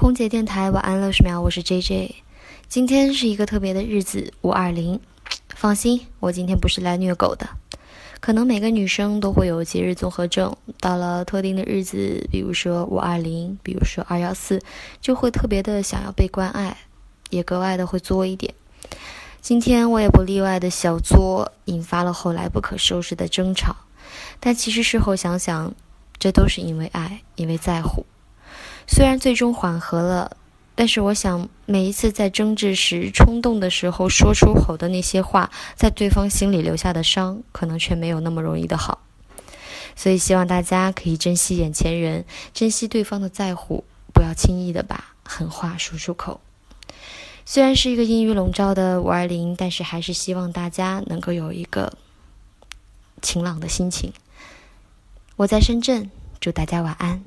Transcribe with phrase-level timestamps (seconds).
[0.00, 2.14] 空姐电台晚安六十秒，我是 J J。
[2.68, 5.00] 今天是一个特别的日子，五二零。
[5.48, 7.48] 放心，我今天不是来虐狗的。
[8.20, 14.62] 可能每个女生都会有节日综合症，到了特定的日子，比如说五二零，比如说二幺四，
[15.00, 16.76] 就会特别的想要被关爱，
[17.30, 18.54] 也格外的会作一点。
[19.40, 23.74] 今天我也不例外的小作，引发了后来不可收拾的争吵。
[24.38, 25.74] 但其实事后想想，
[26.20, 28.06] 这都是因为爱，因为在乎。
[28.90, 30.36] 虽然最终缓和了，
[30.74, 39.00] 但是我想，每一次在争执时冲动的时候说出口的那些话，在对方心里留下的伤，可能却没有那么容易的好。
[39.94, 42.24] 所以希望大家可以珍惜眼前人，
[42.54, 43.84] 珍惜对方的在乎，
[44.14, 46.40] 不要轻易的把狠话说出口。
[47.44, 51.92] 虽然是一个阴雨笼罩的五二零，但是还是希望大家能够有一个
[53.20, 54.12] 晴朗的心情。
[55.36, 56.10] 我在深圳，
[56.40, 57.22] 祝大家晚安。